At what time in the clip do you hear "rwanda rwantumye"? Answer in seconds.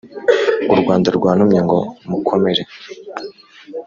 0.81-1.59